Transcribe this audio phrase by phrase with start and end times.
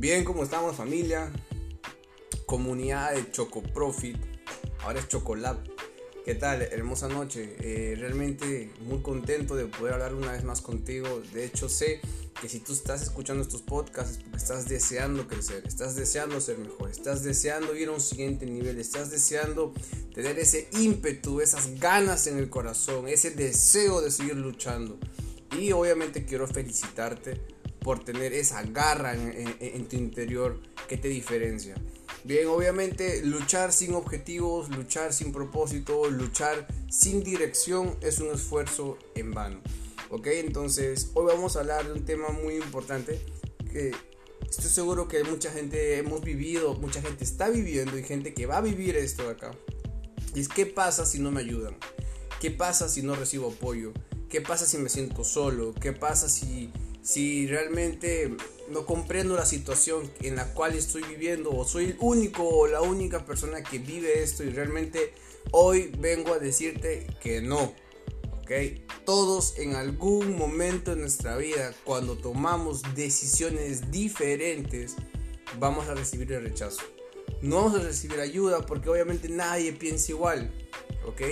[0.00, 1.30] Bien, ¿cómo estamos familia?
[2.46, 4.16] Comunidad de Choco Profit,
[4.82, 5.58] ahora es Chocolab.
[6.24, 6.62] ¿Qué tal?
[6.62, 7.54] Hermosa noche.
[7.60, 11.20] Eh, realmente muy contento de poder hablar una vez más contigo.
[11.34, 12.00] De hecho, sé
[12.40, 16.56] que si tú estás escuchando estos podcasts es porque estás deseando crecer, estás deseando ser
[16.56, 19.74] mejor, estás deseando ir a un siguiente nivel, estás deseando
[20.14, 24.98] tener ese ímpetu, esas ganas en el corazón, ese deseo de seguir luchando.
[25.58, 31.74] Y obviamente quiero felicitarte por tener esa garra en, tu interior que te diferencia.
[32.24, 39.32] Bien, obviamente luchar sin objetivos, luchar sin propósito, luchar sin dirección es un esfuerzo en
[39.32, 39.60] vano.
[40.10, 43.24] Ok, entonces hoy vamos a hablar de un tema muy importante
[43.72, 43.92] que
[44.48, 48.58] estoy seguro que mucha gente hemos vivido, mucha gente está viviendo y gente que va
[48.58, 49.52] a vivir esto de acá.
[50.34, 51.76] Y es qué pasa si no me ayudan,
[52.40, 53.92] qué pasa si no recibo apoyo,
[54.28, 56.70] qué pasa si me siento solo, qué pasa si
[57.02, 58.36] si realmente
[58.70, 62.82] no comprendo la situación en la cual estoy viviendo o soy el único o la
[62.82, 65.12] única persona que vive esto y realmente
[65.50, 67.74] hoy vengo a decirte que no.
[68.42, 68.50] ¿ok?
[69.04, 74.96] Todos en algún momento de nuestra vida cuando tomamos decisiones diferentes
[75.58, 76.82] vamos a recibir el rechazo.
[77.42, 80.52] No vamos a recibir ayuda porque obviamente nadie piensa igual.
[81.06, 81.22] ¿ok?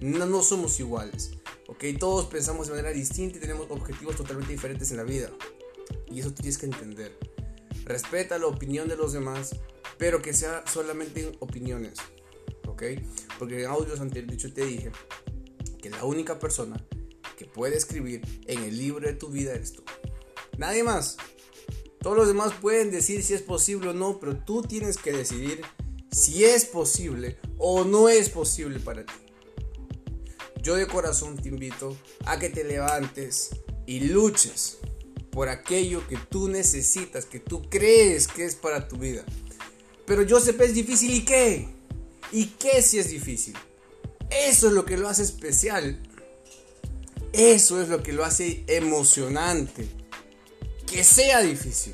[0.00, 1.32] No, no somos iguales.
[1.70, 1.84] ¿Ok?
[1.98, 5.30] Todos pensamos de manera distinta y tenemos objetivos totalmente diferentes en la vida.
[6.10, 7.16] Y eso tienes que entender.
[7.84, 9.56] Respeta la opinión de los demás,
[9.96, 11.94] pero que sea solamente opiniones,
[12.66, 12.82] ¿ok?
[13.38, 14.90] Porque en audios anteriores yo te dije
[15.80, 16.84] que la única persona
[17.38, 19.84] que puede escribir en el libro de tu vida eres tú.
[20.58, 21.16] Nadie más.
[22.00, 25.62] Todos los demás pueden decir si es posible o no, pero tú tienes que decidir
[26.10, 29.29] si es posible o no es posible para ti.
[30.62, 33.50] Yo de corazón te invito a que te levantes
[33.86, 34.78] y luches
[35.30, 39.24] por aquello que tú necesitas, que tú crees que es para tu vida.
[40.06, 41.68] Pero que es difícil y qué?
[42.32, 43.54] ¿Y qué si es difícil?
[44.30, 46.00] Eso es lo que lo hace especial.
[47.32, 49.88] Eso es lo que lo hace emocionante.
[50.86, 51.92] Que sea difícil.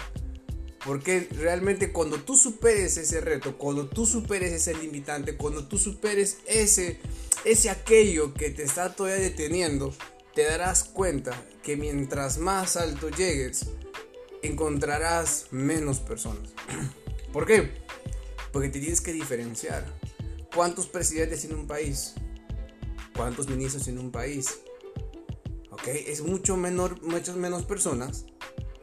[0.84, 6.38] Porque realmente cuando tú superes ese reto, cuando tú superes ese limitante, cuando tú superes
[6.46, 6.98] ese
[7.46, 9.94] ese aquello que te está todavía deteniendo,
[10.34, 13.66] te darás cuenta que mientras más alto llegues,
[14.42, 16.50] encontrarás menos personas.
[17.32, 17.70] ¿Por qué?
[18.52, 19.84] Porque te tienes que diferenciar.
[20.56, 22.14] ¿Cuántos presidentes en un país?
[23.14, 24.58] ¿Cuántos ministros en un país?
[25.70, 25.86] ¿Ok?
[25.86, 28.24] Es mucho menor, muchas menos personas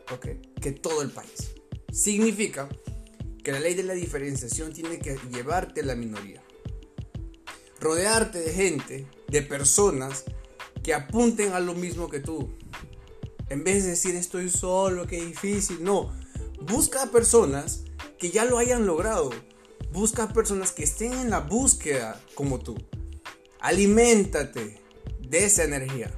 [0.09, 0.27] ¿ok?
[0.61, 1.51] que todo el país.
[1.91, 2.69] Significa
[3.43, 6.41] que la ley de la diferenciación tiene que llevarte a la minoría
[7.83, 10.23] rodearte de gente, de personas
[10.83, 12.49] que apunten a lo mismo que tú.
[13.49, 16.11] En vez de decir estoy solo, qué difícil, no.
[16.61, 17.83] Busca personas
[18.17, 19.31] que ya lo hayan logrado.
[19.91, 22.75] Busca personas que estén en la búsqueda como tú.
[23.59, 24.81] Aliméntate
[25.19, 26.11] de esa energía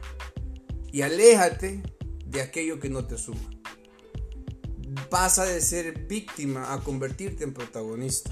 [0.91, 1.83] y aléjate
[2.25, 3.49] de aquello que no te suma.
[5.09, 8.31] Pasa de ser víctima a convertirte en protagonista.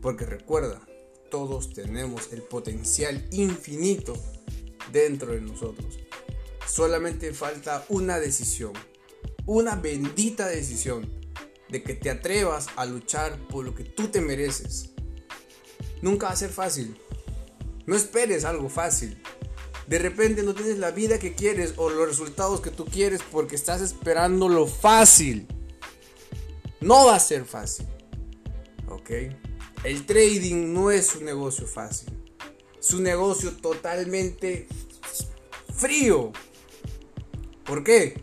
[0.00, 0.87] Porque recuerda,
[1.30, 4.14] todos tenemos el potencial infinito
[4.92, 5.98] dentro de nosotros.
[6.66, 8.72] Solamente falta una decisión,
[9.46, 11.10] una bendita decisión
[11.68, 14.90] de que te atrevas a luchar por lo que tú te mereces.
[16.02, 16.96] Nunca va a ser fácil.
[17.86, 19.22] No esperes algo fácil.
[19.86, 23.56] De repente no tienes la vida que quieres o los resultados que tú quieres porque
[23.56, 25.48] estás esperando lo fácil.
[26.80, 27.86] No va a ser fácil.
[28.88, 29.10] ¿Ok?
[29.84, 32.12] El trading no es un negocio fácil.
[32.78, 34.66] Es un negocio totalmente
[35.74, 36.32] frío.
[37.64, 38.20] ¿Por qué?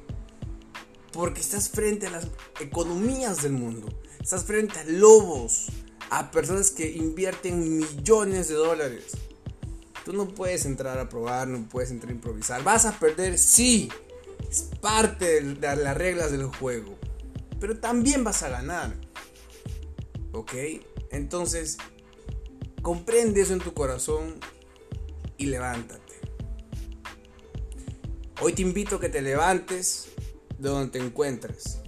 [1.13, 2.27] Porque estás frente a las
[2.59, 3.87] economías del mundo.
[4.19, 5.67] Estás frente a lobos,
[6.09, 9.13] a personas que invierten millones de dólares.
[10.03, 12.63] Tú no puedes entrar a probar, no puedes entrar a improvisar.
[12.63, 13.37] ¿Vas a perder?
[13.37, 13.89] Sí.
[14.49, 16.97] Es parte de las reglas del juego.
[17.59, 18.95] Pero también vas a ganar.
[20.33, 20.53] ¿Ok?
[21.15, 21.77] Entonces,
[22.81, 24.35] comprende eso en tu corazón
[25.37, 26.01] y levántate.
[28.41, 30.09] Hoy te invito a que te levantes
[30.59, 31.79] de donde te encuentres.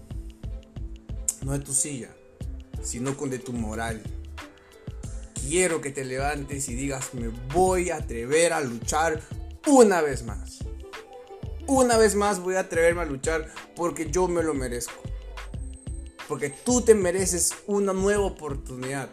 [1.44, 2.16] No de tu silla,
[2.82, 4.02] sino con de tu moral.
[5.46, 9.22] Quiero que te levantes y digas, me voy a atrever a luchar
[9.68, 10.60] una vez más.
[11.68, 15.02] Una vez más voy a atreverme a luchar porque yo me lo merezco.
[16.28, 19.10] Porque tú te mereces una nueva oportunidad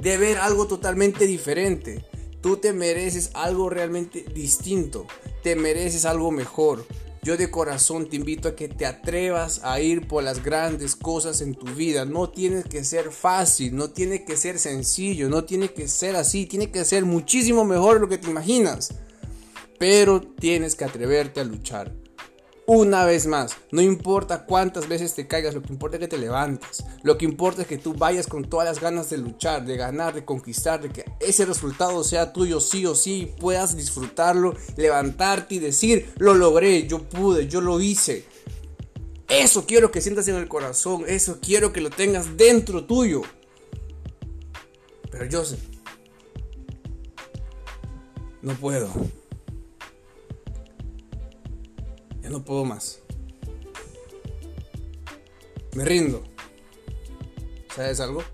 [0.00, 2.04] de ver algo totalmente diferente.
[2.40, 5.06] Tú te mereces algo realmente distinto.
[5.42, 6.86] Te mereces algo mejor.
[7.22, 11.40] Yo de corazón te invito a que te atrevas a ir por las grandes cosas
[11.40, 12.04] en tu vida.
[12.04, 16.46] No tiene que ser fácil, no tiene que ser sencillo, no tiene que ser así,
[16.46, 18.94] tiene que ser muchísimo mejor de lo que te imaginas.
[19.76, 21.92] Pero tienes que atreverte a luchar.
[22.68, 26.18] Una vez más, no importa cuántas veces te caigas, lo que importa es que te
[26.18, 26.82] levantes.
[27.04, 30.14] Lo que importa es que tú vayas con todas las ganas de luchar, de ganar,
[30.14, 35.58] de conquistar, de que ese resultado sea tuyo sí o sí, puedas disfrutarlo, levantarte y
[35.60, 38.24] decir, lo logré, yo pude, yo lo hice.
[39.28, 43.22] Eso quiero que sientas en el corazón, eso quiero que lo tengas dentro tuyo.
[45.12, 45.56] Pero yo sé,
[48.42, 48.90] no puedo.
[52.26, 52.98] Ya no puedo más.
[55.76, 56.24] Me rindo.
[57.72, 58.24] ¿Sabes algo?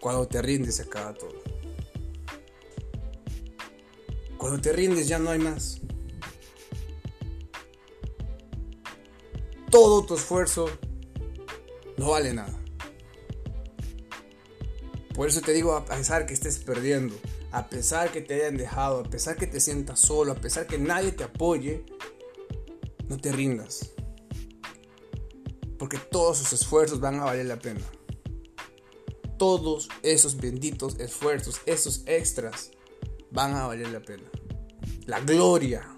[0.00, 1.34] Cuando te rindes se acaba todo.
[4.38, 5.82] Cuando te rindes ya no hay más.
[9.70, 10.64] Todo tu esfuerzo
[11.98, 12.58] no vale nada.
[15.14, 17.14] Por eso te digo, a pesar que estés perdiendo,
[17.52, 20.78] a pesar que te hayan dejado, a pesar que te sientas solo, a pesar que
[20.78, 21.84] nadie te apoye,
[23.08, 23.90] no te rindas.
[25.78, 27.84] Porque todos esos esfuerzos van a valer la pena.
[29.38, 32.70] Todos esos benditos esfuerzos, esos extras,
[33.30, 34.30] van a valer la pena.
[35.06, 35.96] La gloria,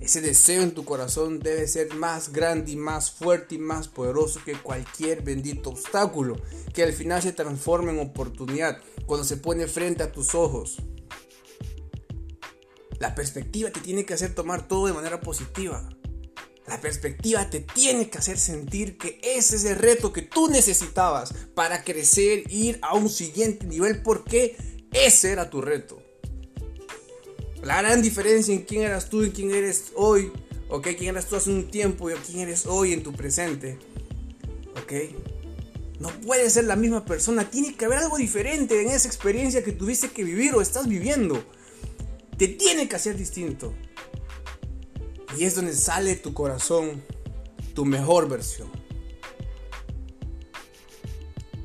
[0.00, 4.40] ese deseo en tu corazón debe ser más grande y más fuerte y más poderoso
[4.44, 6.40] que cualquier bendito obstáculo,
[6.72, 10.78] que al final se transforma en oportunidad cuando se pone frente a tus ojos.
[12.98, 15.88] La perspectiva te tiene que hacer tomar todo de manera positiva.
[16.66, 21.34] La perspectiva te tiene que hacer sentir que ese es el reto que tú necesitabas
[21.54, 24.56] para crecer, ir a un siguiente nivel, porque
[24.92, 25.99] ese era tu reto.
[27.62, 30.32] La gran diferencia en quién eras tú y quién eres hoy,
[30.68, 30.88] ¿ok?
[30.96, 33.78] Quién eras tú hace un tiempo y quién eres hoy en tu presente,
[34.82, 34.92] ¿ok?
[35.98, 39.72] No puede ser la misma persona, tiene que haber algo diferente en esa experiencia que
[39.72, 41.44] tuviste que vivir o estás viviendo.
[42.38, 43.74] Te tiene que hacer distinto.
[45.36, 47.02] Y es donde sale tu corazón,
[47.74, 48.79] tu mejor versión.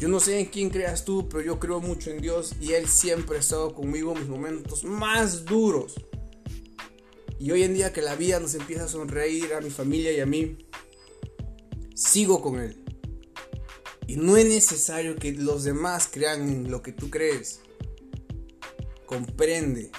[0.05, 2.87] Yo no sé en quién creas tú, pero yo creo mucho en Dios y Él
[2.87, 5.95] siempre ha estado conmigo en mis momentos más duros.
[7.39, 10.19] Y hoy en día que la vida nos empieza a sonreír a mi familia y
[10.19, 10.59] a mí,
[11.95, 12.85] sigo con Él.
[14.05, 17.61] Y no es necesario que los demás crean en lo que tú crees.
[19.07, 19.89] Comprende.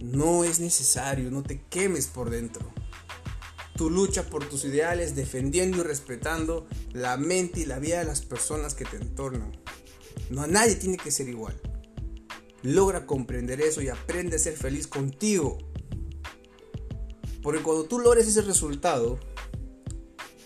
[0.00, 2.75] No es necesario, no te quemes por dentro
[3.76, 8.22] tu lucha por tus ideales, defendiendo y respetando la mente y la vida de las
[8.22, 9.52] personas que te entornan.
[10.30, 11.60] No a nadie tiene que ser igual.
[12.62, 15.58] Logra comprender eso y aprende a ser feliz contigo.
[17.42, 19.20] Porque cuando tú logres ese resultado,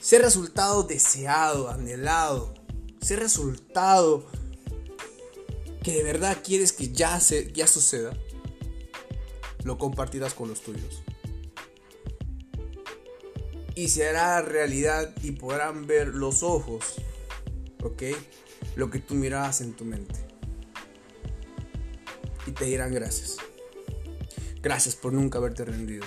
[0.02, 2.52] ese resultado deseado, anhelado,
[3.00, 4.26] ese resultado
[5.82, 8.12] que de verdad quieres que ya, se, ya suceda,
[9.64, 11.02] lo compartirás con los tuyos
[13.80, 16.96] y se hará realidad y podrán ver los ojos,
[17.82, 18.02] ¿ok?
[18.76, 20.20] Lo que tú mirabas en tu mente.
[22.46, 23.38] Y te dirán gracias.
[24.60, 26.04] Gracias por nunca haberte rendido.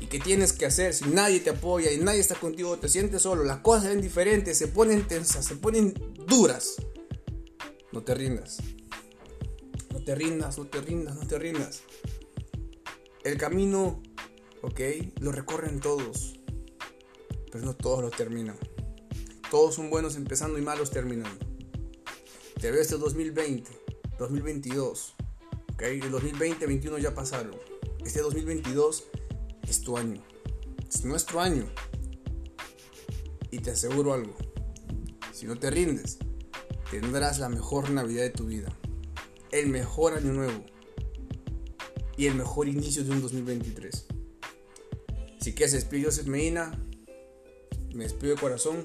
[0.00, 2.76] ¿Y qué tienes que hacer si nadie te apoya y nadie está contigo?
[2.80, 5.94] Te sientes solo, las cosas ven diferentes, se ponen tensas, se ponen
[6.26, 6.82] duras.
[7.92, 8.58] No te rindas.
[9.92, 11.82] No te rindas, no te rindas, no te rindas.
[13.22, 14.02] El camino
[14.62, 14.80] ¿ok?
[15.20, 16.38] Lo recorren todos,
[17.50, 18.56] pero no todos lo terminan.
[19.50, 21.46] Todos son buenos empezando y malos terminando.
[22.60, 23.70] Te veo este 2020,
[24.18, 25.14] 2022,
[25.72, 25.82] ¿ok?
[25.82, 27.56] El 2020, 21 ya pasaron.
[28.04, 29.04] Este 2022
[29.68, 30.22] es tu año,
[30.88, 31.66] es nuestro año.
[33.50, 34.36] Y te aseguro algo,
[35.32, 36.18] si no te rindes,
[36.90, 38.68] tendrás la mejor Navidad de tu vida,
[39.52, 40.64] el mejor año nuevo
[42.16, 44.06] y el mejor inicio de un 2023.
[45.48, 46.78] Así que se despido Joseph Medina.
[47.94, 48.84] Me despido de corazón.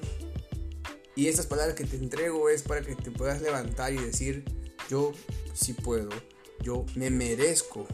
[1.14, 4.46] Y estas palabras que te entrego es para que te puedas levantar y decir,
[4.88, 5.12] yo
[5.52, 6.08] sí puedo,
[6.62, 7.86] yo me merezco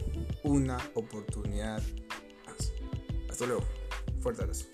[0.43, 1.83] una oportunidad
[2.45, 2.71] más.
[3.29, 3.65] Hasta luego.
[4.21, 4.67] Fuerte abrazo.